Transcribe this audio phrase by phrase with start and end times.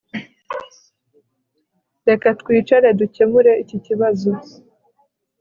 [2.07, 4.29] Reka twicare dukemure iki kibazo